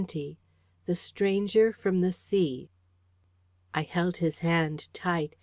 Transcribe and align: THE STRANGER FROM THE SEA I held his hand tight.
THE 0.87 0.95
STRANGER 0.95 1.71
FROM 1.73 1.99
THE 2.01 2.11
SEA 2.11 2.71
I 3.75 3.83
held 3.83 4.17
his 4.17 4.39
hand 4.39 4.91
tight. 4.93 5.35